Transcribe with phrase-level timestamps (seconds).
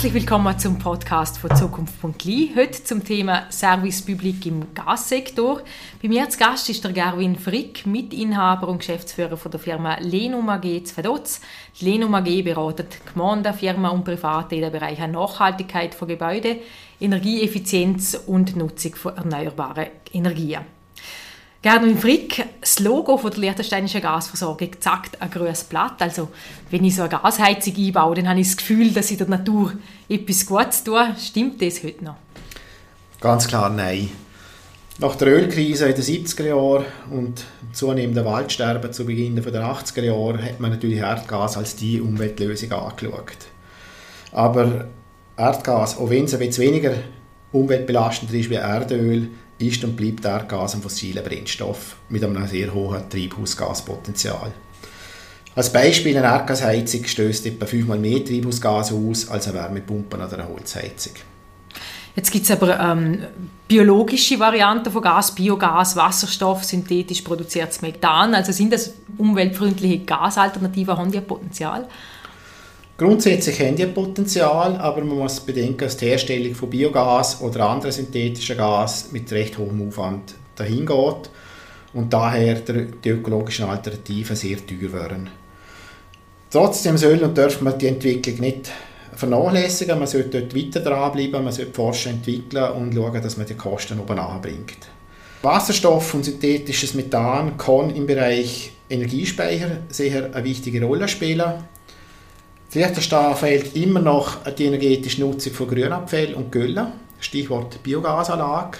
[0.00, 2.52] Herzlich willkommen zum Podcast von Zukunft.li.
[2.56, 5.60] Heute zum Thema Service Public im Gassektor.
[6.00, 10.48] Bei mir als Gast ist der Gerwin Frick, Mitinhaber und Geschäftsführer von der Firma Lenum
[10.48, 11.42] AG zu Vaduz.
[11.78, 16.56] Die Lenum AG beratet Gemeinden, Firmen und Private in den Bereichen Nachhaltigkeit von Gebäuden,
[16.98, 20.79] Energieeffizienz und Nutzung von erneuerbaren Energien.
[21.62, 26.00] Gerwin Frick, das Logo von der Liechtensteinischen Gasversorgung zeigt ein grünes Blatt.
[26.00, 26.28] Also,
[26.70, 29.74] wenn ich so eine Gasheizung einbaue, dann habe ich das Gefühl, dass ich der Natur
[30.08, 31.14] etwas Gutes tue.
[31.18, 32.16] Stimmt das heute noch?
[33.20, 34.08] Ganz klar nein.
[35.00, 40.42] Nach der Ölkrise in den 70er Jahren und zunehmendem Waldsterben zu Beginn der 80er Jahre
[40.42, 43.36] hat man natürlich Erdgas als die Umweltlösung angeschaut.
[44.32, 44.86] Aber
[45.36, 46.94] Erdgas, auch wenn es ein bisschen weniger
[47.52, 49.28] umweltbelastend ist wie Erdöl,
[49.60, 54.52] ist und bleibt Erdgas ein fossiler Brennstoff mit einem sehr hohen Treibhausgaspotenzial.
[55.54, 60.48] Als Beispiel eine Erdgasheizung stößt etwa fünfmal mehr Treibhausgas aus als eine Wärmepumpe oder eine
[60.48, 61.14] Holzheizung.
[62.16, 63.24] Jetzt gibt es aber ähm,
[63.68, 68.34] biologische Varianten von Gas, Biogas, Wasserstoff, synthetisch produziertes Methan.
[68.34, 71.86] Also sind das umweltfreundliche Gasalternativen, haben die Potenzial?
[73.00, 77.92] Grundsätzlich haben die Potenzial, aber man muss bedenken, dass die Herstellung von Biogas oder anderen
[77.92, 81.30] synthetischen Gas mit recht hohem Aufwand dahin geht
[81.94, 85.30] und daher die ökologischen Alternativen sehr teuer wären.
[86.50, 88.70] Trotzdem soll und darf man die Entwicklung nicht
[89.16, 89.98] vernachlässigen.
[89.98, 93.98] Man sollte dort weiter dranbleiben, man sollte forschen, entwickeln und schauen, dass man die Kosten
[93.98, 94.90] oben anbringt.
[95.40, 101.64] Wasserstoff und synthetisches Methan kann im Bereich Energiespeicher sehr eine wichtige Rolle spielen.
[102.70, 106.86] Vielleicht fehlt immer noch die energetische Nutzung von Grünabfällen und Güllen.
[107.18, 108.78] Stichwort Biogasanlage.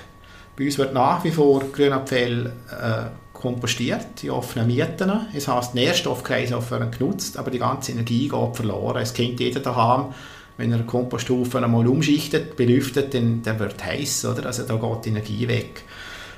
[0.56, 5.10] Bei uns wird nach wie vor Grünabfall äh, kompostiert, die offenen Mieten.
[5.34, 9.02] Das heisst, Nährstoffkreislauf werden genutzt, aber die ganze Energie geht verloren.
[9.02, 10.14] Es kennt jeder daheim,
[10.56, 14.46] wenn er einen Komposthaufen einmal umschichtet, belüftet, dann der wird heiß, oder?
[14.46, 15.82] Also da geht die Energie weg.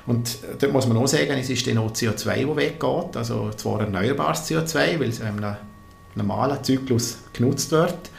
[0.07, 3.81] Und dort muss man auch sagen, es ist dann auch CO2, das weggeht, also zwar
[3.81, 5.39] erneuerbares CO2, weil es einem
[6.15, 8.09] normalen Zyklus genutzt wird.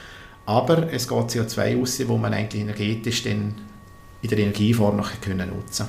[0.46, 3.54] Aber es geht CO2 raus, wo man eigentlich energetisch dann
[4.22, 5.86] in der Energieform noch können nutzen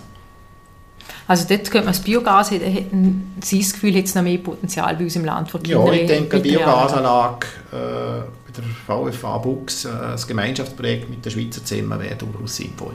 [1.27, 5.03] also dort könnte man das Biogas, hätten Sie das Gefühl, jetzt noch mehr Potenzial bei
[5.03, 5.85] uns im Land für Kinder?
[5.85, 11.63] Ja, ich denke, Biogasanlage äh, bei der VFA Bux, äh, das Gemeinschaftsprojekt mit der Schweizer
[11.63, 12.93] Zimmer wäre durchaus sinnvoll.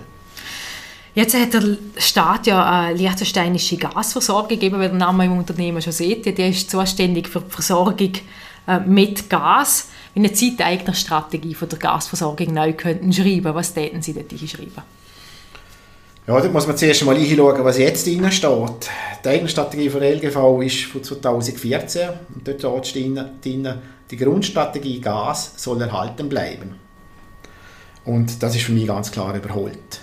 [1.12, 5.92] Jetzt hat der Staat ja eine liechtensteinische Gasversorgung gegeben, wie der Name im Unternehmen schon
[5.92, 6.24] sieht.
[6.24, 8.12] Der ist zuständig für die Versorgung
[8.66, 14.02] äh, mit Gas, wenn eine zeiteigene Strategie von der Gasversorgung neu könnten schreiben, was täten
[14.02, 14.82] Sie dort schreiben?
[16.26, 18.90] Ja, da muss man zuerst mal hinschauen, was jetzt drin steht.
[19.24, 23.74] Die eigene Strategie von der LGV ist von 2014 und dort steht drin,
[24.10, 26.76] die Grundstrategie Gas soll erhalten bleiben.
[28.04, 30.00] Und das ist für mich ganz klar überholt.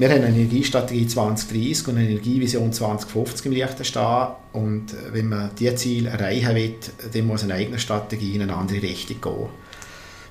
[0.00, 4.28] Wir haben eine Energiestrategie 2030 und eine Energievision 2050 im Licht stehen.
[4.54, 6.76] Und wenn man diese Ziele erreichen will,
[7.12, 9.50] dann muss eine eigene Strategie in eine andere Richtung gehen.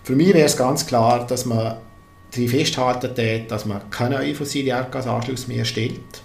[0.02, 1.78] Für mich wäre es ganz klar, dass man
[2.32, 6.24] daran festhalten tät, dass man keine neuen fossile Erdgasanschlüsse mehr stellt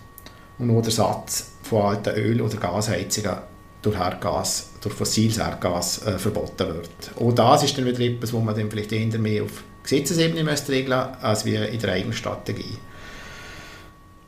[0.59, 3.37] und nur der Satz von alten Öl- oder Gasheizungen
[3.83, 7.11] durch Erdgas, durch fossiles Erdgas äh, verboten wird.
[7.21, 10.47] Auch das ist dann wieder etwas, wo man dann vielleicht eher mehr auf Gesetzesebene regeln
[10.47, 12.79] müsste, als wie in der eigenen Strategie.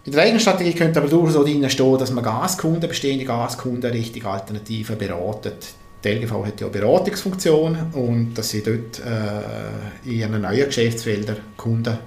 [0.06, 4.24] In der eigenen Strategie könnte aber durchaus auch stehen, dass man Gaskunden, bestehende Gaskunden richtig
[4.24, 5.74] Alternativen beratet.
[6.04, 11.38] Die LGV hat ja eine Beratungsfunktion und dass sie dort äh, in ihren neuen Geschäftsfeldern
[11.56, 11.98] Kunden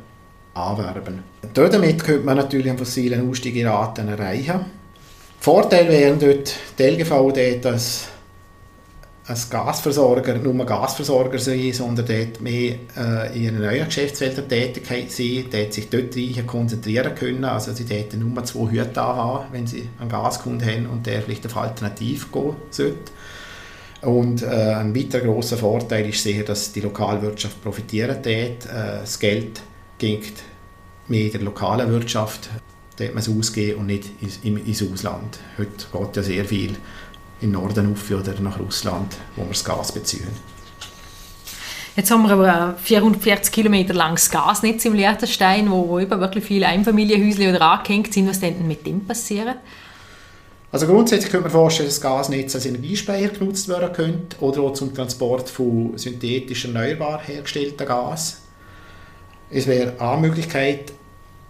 [0.54, 1.24] anwerben.
[1.54, 4.66] Damit könnte man natürlich einen fossilen Ausstieg in Raten erreichen.
[5.42, 8.08] Vorteil wären dort die LGV dort, dass
[9.30, 15.46] als Gasversorger nur Gasversorger sein, sondern dort mehr äh, in einer neuen Geschäftsfelder Tätigkeit sein,
[15.52, 17.46] dort sich dort rein konzentrieren können.
[17.46, 21.46] Also sie dort nur zwei Hüte haben, wenn sie einen Gaskunden haben und der vielleicht
[21.46, 23.12] auf Alternativ gehen sollte.
[24.02, 28.26] Und äh, ein weiterer großer Vorteil ist sehr, dass die Lokalwirtschaft profitieren dort.
[28.66, 29.62] Äh, das Geld
[30.00, 30.34] geht
[31.08, 32.50] mehr in der lokalen Wirtschaft,
[32.98, 35.40] dort man es ausgeben und nicht ins, ins Ausland.
[35.60, 36.78] Heute geht ja sehr viel
[37.42, 40.28] in den Norden auf oder nach Russland, wo wir das Gas beziehen.
[41.96, 46.46] Jetzt haben wir aber ein 440 Kilometer langes Gasnetz im Liechtenstein, wo, wo eben wirklich
[46.46, 48.30] viele Einfamilienhäuser oder angehängt sind.
[48.30, 49.56] Was denn mit dem passieren?
[50.72, 54.74] Also grundsätzlich könnte man vorstellen, dass das Gasnetz als Energiespeicher genutzt werden könnte oder auch
[54.74, 58.44] zum Transport von synthetisch erneuerbar hergestelltem Gas.
[59.50, 60.94] Es wäre eine Möglichkeit,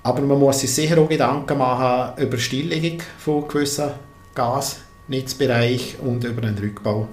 [0.04, 3.92] aber man muss sich sicher auch Gedanken machen über die Stilllegung von gewissen
[4.34, 4.78] Gas
[5.10, 7.08] Netzbereich und über den Rückbau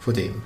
[0.00, 0.42] von dem.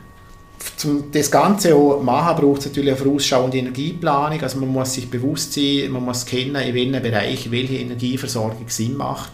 [0.85, 4.41] um das Ganze auch machen, braucht es natürlich eine vorausschauende Energieplanung.
[4.41, 8.97] Also man muss sich bewusst sein, man muss kennen, in welchem Bereich welche Energieversorgung Sinn
[8.97, 9.33] macht.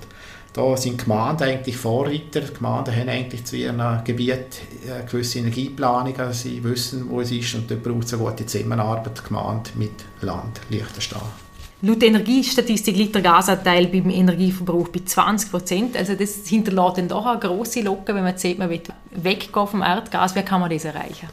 [0.53, 2.41] Da sind Gemeinden eigentlich Vorreiter.
[2.41, 6.17] Die Gemeinden haben eigentlich zu ihrem Gebiet eine gewisse Energieplanung.
[6.19, 9.93] Also sie wissen, wo es ist und dort braucht es eine gute Zusammenarbeit, Gemeinde mit
[10.23, 11.45] Land, Liechtenstein.
[11.82, 15.96] Laut Energiestatistik liegt der Gasanteil beim Energieverbrauch bei 20 Prozent.
[15.96, 18.81] Also das hinterlässt dann doch eine grosse Locke, wenn man sieht, man will
[19.11, 20.34] weggehen vom Erdgas.
[20.34, 21.28] Wie kann man das erreichen?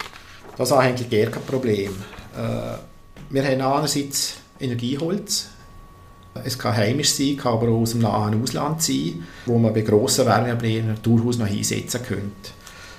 [0.57, 1.91] Das ist eigentlich gar kein Problem.
[2.35, 2.77] Äh,
[3.29, 5.49] wir haben einerseits Energieholz.
[6.43, 9.81] Es kann heimisch sein, kann aber auch aus dem nahen Ausland sein, wo man bei
[9.81, 12.51] grossen Wärmeabnehmern durchaus noch einsetzen könnte.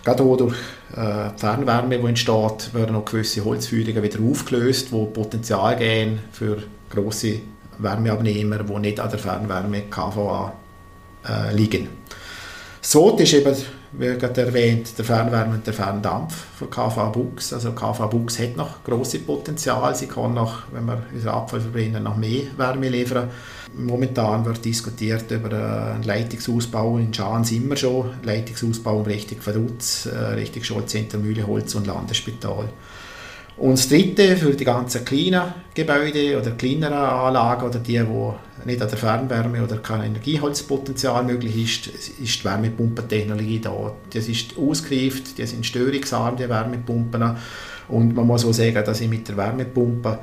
[0.03, 0.57] Gerade auch durch
[0.97, 6.63] äh, die Fernwärme, die entsteht, werden auch gewisse Holzfeuerungen wieder aufgelöst, die Potenzial geben für
[6.95, 7.41] grosse
[7.79, 10.53] Wärmeabnehmer, die nicht an der Fernwärme KVA
[11.27, 11.89] äh, liegen.
[12.81, 13.55] So ist eben,
[13.93, 17.53] wie gerade erwähnt, der Fernwärme und der Ferndampf von KVA Bux.
[17.53, 19.95] Also KVA Bux hat noch große Potenzial.
[19.95, 23.31] Sie kann noch, wenn wir unseren Abfall verbrennen, noch mehr Wärme liefern.
[23.77, 26.99] Momentan wird diskutiert über einen Leitungsausbau.
[26.99, 28.11] In Schaan sind wir schon.
[28.23, 32.69] Leitungsausbau Richtung Vaduz, äh, Richtung Scholzcenter Mühle, Holz und Landesspital.
[33.57, 35.43] Und das Dritte für die ganzen kleinen
[35.75, 38.35] Gebäude oder kleineren Anlagen oder die, wo
[38.65, 43.93] nicht an der Fernwärme oder kein Energieholzpotenzial möglich ist, ist die Wärmepumpentechnologie da.
[44.13, 47.37] Das ist ausgereift, die sind störungsarm, die Wärmepumpen.
[47.89, 50.19] Und man muss auch sagen, dass ich mit der Wärmepumpe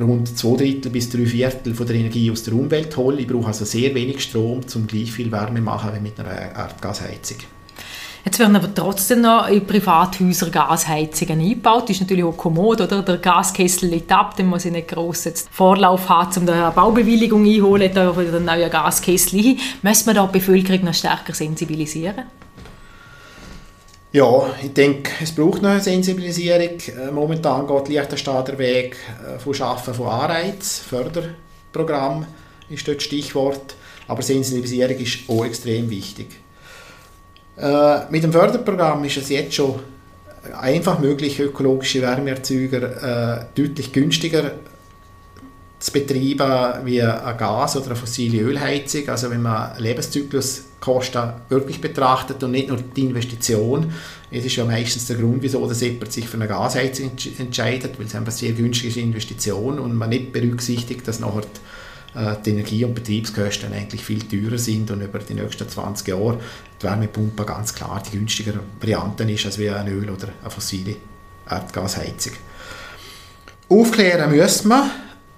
[0.00, 3.20] rund zwei Drittel bis drei Viertel von der Energie aus der Umwelt hole.
[3.20, 6.56] Ich brauche also sehr wenig Strom, um gleich viel Wärme zu machen wie mit einer
[6.56, 7.38] Erdgasheizung.
[8.24, 11.84] Jetzt werden aber trotzdem noch in Privathäusern Gasheizungen eingebaut.
[11.84, 13.02] Das ist natürlich auch kommod, oder?
[13.02, 17.44] Der Gaskessel liegt ab, dann muss ich nicht gross jetzt Vorlauf haben, um eine Baubewilligung
[17.44, 19.58] einholen, da wieder einen neuen Gaskessel ein.
[19.82, 22.26] Müssen wir da die Bevölkerung noch stärker sensibilisieren?
[24.12, 26.78] Ja, ich denke, es braucht noch eine Sensibilisierung.
[26.78, 28.96] Äh, momentan geht Liechtenstein der Weg
[29.26, 32.26] äh, von Schaffen von Anreiz, Förderprogramm
[32.68, 33.74] ist dort Stichwort.
[34.08, 36.41] Aber Sensibilisierung ist auch extrem wichtig.
[37.62, 39.78] Äh, mit dem Förderprogramm ist es jetzt schon
[40.60, 44.52] einfach möglich, ökologische Wärmeerzeuger äh, deutlich günstiger
[45.78, 49.08] zu betreiben wie ein Gas- oder eine fossile Ölheizung.
[49.08, 53.92] Also wenn man Lebenszykluskosten wirklich betrachtet und nicht nur die Investition.
[54.32, 58.06] Es ist ja meistens der Grund, wieso das jemand sich für eine Gasheizung entscheidet, weil
[58.06, 61.60] es einfach sehr günstig ist Investition und man nicht berücksichtigt, dass nachher die
[62.14, 66.38] die Energie- und Betriebskosten eigentlich viel teurer sind und über die nächsten 20 Jahre
[66.80, 70.96] die Wärmepumpe ganz klar die günstigere Variante ist als wie ein Öl- oder eine fossile
[71.48, 72.34] Erdgasheizung.
[73.68, 74.90] Aufklären müssen wir.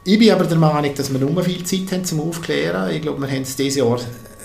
[0.02, 2.90] Ich bin aber der Meinung, dass wir nur viel Zeit haben zum Aufklären.
[2.92, 3.98] Ich glaube, wir haben es dieses Jahr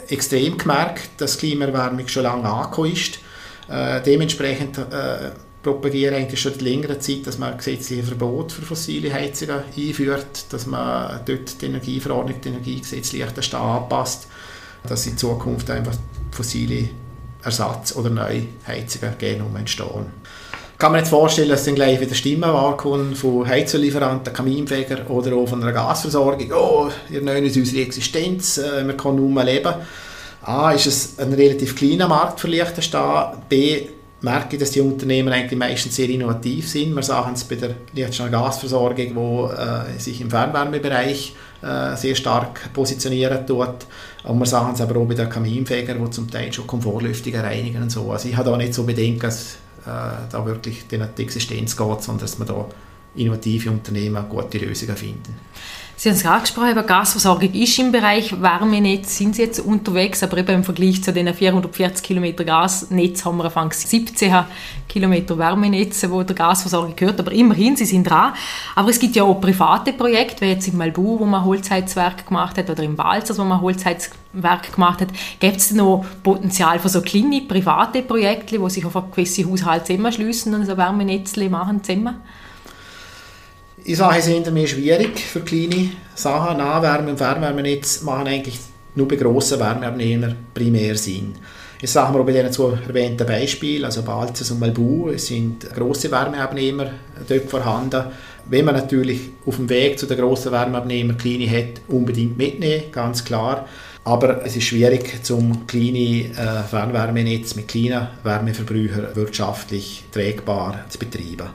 [0.08, 3.20] extrem gemerkt, dass die Klimaerwärmung schon lange angekommen ist.
[3.68, 5.31] Äh, dementsprechend äh,
[5.62, 10.66] propagiere eigentlich schon seit längerer Zeit, dass man gesetzliche Verbot für fossile Heizungen einführt, dass
[10.66, 14.28] man dort die Energieverordnung, die Energiegesetz Liechtenstein anpasst,
[14.88, 15.96] dass in Zukunft einfach
[16.32, 16.90] fossile
[17.44, 20.08] Ersatz- oder neue Heizungen gehen um entstehen.
[20.78, 25.48] Kann man nicht vorstellen, dass dann gleich wieder Stimmen wahrkommen von Heizöllieferanten, Kaminfeger oder auch
[25.50, 26.50] von einer Gasversorgung.
[26.54, 29.74] Oh, ihr nennen uns unsere Existenz, äh, wir können nur leben.
[30.42, 33.40] A, ist es ein relativ kleiner Markt für Liechtenstein.
[33.50, 33.88] B,
[34.21, 36.94] merke ich, dass die Unternehmen eigentlich meistens sehr innovativ sind.
[36.94, 42.73] Wir sagen es bei der Liechtensteiner Gasversorgung, die äh, sich im Fernwärmebereich äh, sehr stark
[42.73, 43.85] positionieren tut.
[44.23, 47.81] Und wir sagen es aber auch bei den Kaminfegern, die zum Teil schon Komfortlüftungen reinigen
[47.81, 48.11] und so.
[48.11, 52.21] Also ich habe da nicht so Bedenken, dass äh, da wirklich die Existenz geht, sondern
[52.21, 52.66] dass wir da
[53.16, 55.35] innovative Unternehmen gute Lösungen finden.
[56.02, 60.38] Sie haben es angesprochen, aber Gasversorgung ist im Bereich Wärmenetz, sind Sie jetzt unterwegs, aber
[60.38, 64.34] eben im Vergleich zu den 440 Kilometer Gasnetz haben wir Anfang 17
[64.88, 68.32] Kilometer Wärmenetze, wo der Gasversorgung gehört, aber immerhin, Sie sind dran.
[68.76, 72.58] Aber es gibt ja auch private Projekte, wie jetzt in Malbu, wo man Holzheizwerk gemacht
[72.58, 75.10] hat, oder im Balzers, wo man Holzheizwerk gemacht hat.
[75.42, 80.54] Gibt es noch Potenzial für so kleine private Projekte, wo sich auf gewisse Haushalte zusammenschliessen
[80.54, 82.16] und so Wärmenetzle machen zusammen?
[83.96, 86.58] Sage, es ist mir schwierig für kleine Sachen.
[86.58, 88.60] Nahwärme und Fernwärmenetz machen eigentlich
[88.94, 91.34] nur bei grossen Wärmeabnehmern primär Sinn.
[91.81, 96.92] Jetzt sagen wir bei diesen zwei erwähnten Beispielen, also Balzers und Malbu, sind grosse Wärmeabnehmer
[97.28, 98.04] dort vorhanden.
[98.50, 103.24] Wenn man natürlich auf dem Weg zu den grossen Wärmeabnehmern kleine hat, unbedingt mitnehmen, ganz
[103.24, 103.68] klar.
[104.04, 111.50] Aber es ist schwierig, zum kleine äh, Fernwärmenetz mit kleinen Wärmeverbrauchern wirtschaftlich trägbar zu betreiben.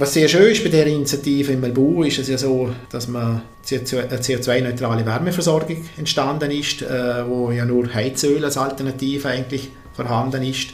[0.00, 3.42] Was sehr schön ist bei dieser Initiative in Melbourne, ist es ja so, dass man
[3.70, 10.70] eine CO2-neutrale Wärmeversorgung entstanden ist, äh, wo ja nur Heizöl als Alternative eigentlich vorhanden ist.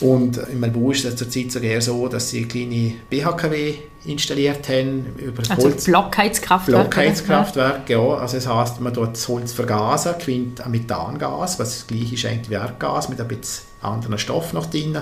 [0.00, 3.74] Und im Melbu ist es zurzeit sogar so, dass sie kleine BHKW
[4.06, 5.04] installiert haben.
[5.18, 6.90] Über das also Holz Blockheizkraftwerk?
[6.90, 8.00] Blockheizkraftwerk, ja.
[8.00, 12.24] Also das heisst, man dort das Holz vergasen, gewinnt ein Methangas, was das gleiche ist
[12.24, 14.96] eigentlich wie Erdgas, mit ein bisschen anderen Stoff noch drin.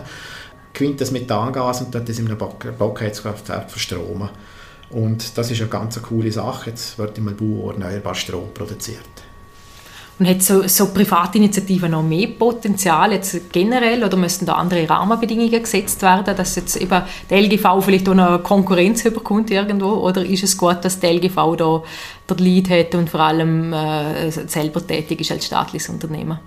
[0.72, 2.38] Gewinnt das Methangas und dort das in einem
[2.78, 4.30] Blockheizkraftwerk verstromen.
[4.90, 6.70] Und das ist eine ganz coole Sache.
[6.70, 9.00] Jetzt wird im Melbu erneuerbar Strom produziert.
[10.18, 15.50] Und hat so, so Privatinitiativen noch mehr Potenzial jetzt generell oder müssten da andere Rahmenbedingungen
[15.62, 20.44] gesetzt werden, dass jetzt eben die LGV vielleicht auch noch Konkurrenz überkommt irgendwo oder ist
[20.44, 21.82] es gut, dass die LGV da
[22.28, 26.38] der Lead hat und vor allem äh, selber tätig ist als staatliches Unternehmen?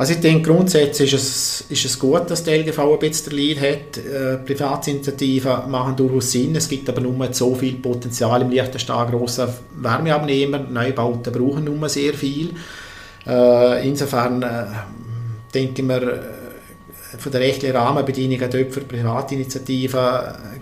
[0.00, 3.60] Also ich denke, grundsätzlich ist es, ist es gut, dass die LGV ein bisschen Leid
[3.60, 3.98] hat.
[4.02, 6.56] Äh, Privatinitiativen machen durchaus Sinn.
[6.56, 9.10] Es gibt aber nur so viel Potenzial im Liechtenstein.
[9.10, 12.54] Grosse Wärmeabnehmer, Neubauten brauchen nur sehr viel.
[13.26, 14.64] Äh, insofern äh,
[15.52, 16.39] denke ich mir,
[17.18, 20.00] von den rechtlichen Rahmenbedingungen dort für Privatinitiativen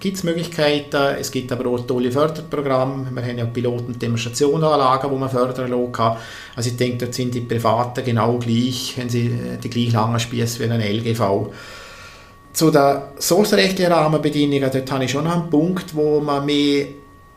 [0.00, 1.16] gibt es Möglichkeiten.
[1.18, 3.08] Es gibt aber auch tolle Förderprogramme.
[3.12, 6.16] Wir haben ja Piloten- und Demonstrationsanlagen, wo man fördern kann.
[6.56, 9.30] Also ich denke, dort sind die Privaten genau gleich, wenn sie
[9.62, 11.52] die gleich langen Spieße wie ein LGV.
[12.52, 16.86] Zu den sourcerechtlichen Rahmenbedingungen, dort habe ich schon einen Punkt, wo man mehr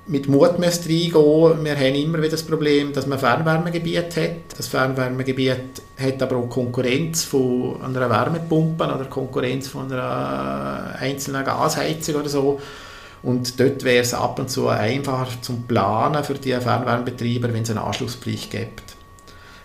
[0.08, 1.64] mit Mut müsst reingehen.
[1.64, 4.58] Wir haben immer wieder das Problem, dass man Fernwärmegebiet hat.
[4.58, 12.16] Das Fernwärmegebiet hat aber auch Konkurrenz von einer Wärmepumpe oder Konkurrenz von einer einzelnen Gasheizung
[12.16, 12.60] oder so.
[13.24, 17.70] Und dort wäre es ab und zu einfacher zum Planen für die Fernwärmebetreiber, wenn es
[17.70, 18.96] eine Anschlusspflicht gibt.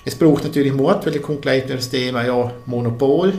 [0.05, 3.33] Es braucht natürlich Mut, weil kommt gleich das Thema ja, Monopol.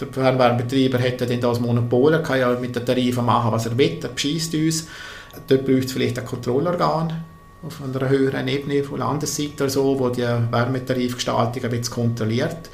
[0.00, 3.78] Der Fernwärmebetreiber hätte dann das Monopol, er kann ja mit den Tarifen machen, was er
[3.78, 4.88] will, er beschießt uns.
[5.46, 7.24] Dort braucht es vielleicht ein Kontrollorgan
[7.64, 12.70] auf einer höheren Ebene von Landesseite oder so, wo die Wärmetarifgestaltung ein bisschen kontrolliert.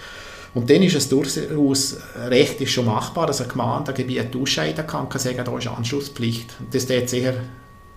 [0.54, 5.08] Und dann ist es durchaus rechtlich schon machbar, dass eine Gemeinde ein Gebiet ausscheiden kann,
[5.08, 6.56] kann sagen, da ist Anschlusspflicht.
[6.58, 7.34] Und das ist sicher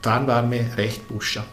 [0.02, 1.44] Fernwärme recht pushen.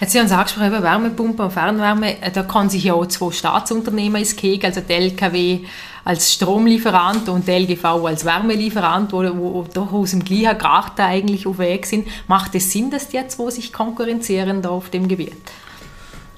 [0.00, 4.20] Jetzt Sie haben es angesprochen, Wärmepumpe und Fernwärme, da kann sich ja auch zwei Staatsunternehmen
[4.20, 5.60] ins Keg, also die LKW
[6.04, 11.58] als Stromlieferant und die LGV als Wärmelieferant, wo, wo durchaus im gleichen Grad eigentlich auf
[11.84, 12.08] sind.
[12.26, 15.32] Macht es Sinn, dass die zwei sich konkurrenzieren da auf dem Gebiet?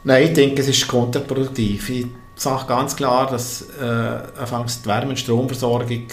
[0.05, 1.89] Nein, ich denke, es ist kontraproduktiv.
[1.91, 6.07] Ich sage ganz klar, dass äh, die Wärme- und Stromversorgung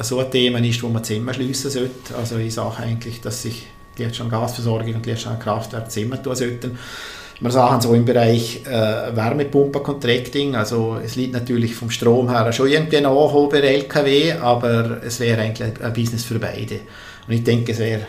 [0.00, 2.16] so ein Thema ist, wo man zusammenschliessen sollte.
[2.16, 5.88] Also ich sage eigentlich, dass sich die jetzt schon Gasversorgung und die jetzt schon Kraftwerke
[5.88, 6.78] zusammen tun sollten.
[7.38, 12.68] Wir sagen so im Bereich äh, Wärmepumpen-Contracting, also es liegt natürlich vom Strom her schon
[12.68, 16.80] irgendwie nach bei LKW, aber es wäre eigentlich ein Business für beide.
[17.26, 18.06] Und ich denke, es wäre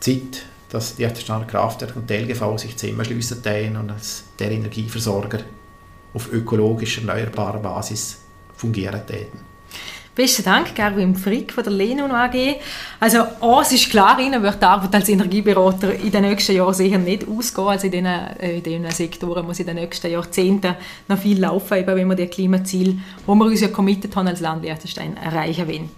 [0.00, 5.40] Zeit, dass die Erststand Kraftwerke und die LGV sich zusammenschliessen und als der Energieversorger
[6.12, 8.18] auf ökologischer, erneuerbarer Basis
[8.54, 9.51] fungieren täten.
[10.14, 12.56] Besten Dank, Gerwin Frick von der Lenun AG.
[13.00, 13.24] Also,
[13.62, 17.26] es ist klar, Ihnen wird die Arbeit als Energieberater in den nächsten Jahren sicher nicht
[17.26, 17.68] ausgehen.
[17.68, 20.76] Also in diesen, äh, in diesen Sektoren muss in den nächsten Jahrzehnten
[21.08, 24.40] noch viel laufen, eben wenn wir die Klimaziele, wo wir uns ja committed haben als
[24.40, 25.90] Land Liechtenstein, erreichen wollen.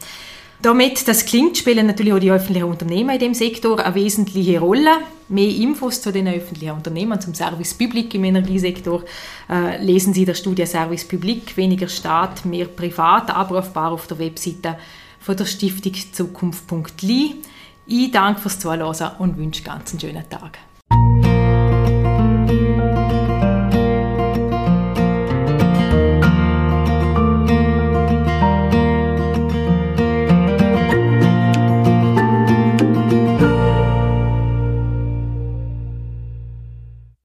[0.64, 4.92] Damit das klingt, spielen natürlich auch die öffentlichen Unternehmen in dem Sektor eine wesentliche Rolle.
[5.28, 9.04] Mehr Infos zu den öffentlichen Unternehmen, zum Service Public im Energiesektor,
[9.50, 14.18] äh, lesen Sie in der Studie Service Public, weniger Staat, mehr Privat, abrufbar auf der
[14.18, 14.78] Webseite
[15.20, 17.42] von der Stiftung Zukunft.li.
[17.86, 20.60] Ich danke fürs Zuhören und wünsche ganz einen schönen Tag.